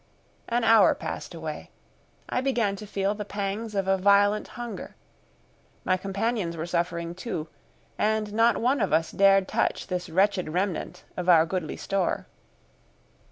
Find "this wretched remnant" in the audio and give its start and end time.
9.85-11.03